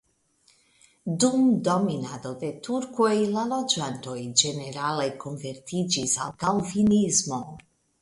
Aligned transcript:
Dum 1.23 1.43
dominado 1.67 2.31
de 2.45 2.49
turkoj 2.69 3.11
la 3.37 3.45
loĝantoj 3.53 4.19
ĝenerale 4.43 5.09
konvertiĝis 5.27 6.21
al 6.27 6.37
kalvinismo. 6.47 7.45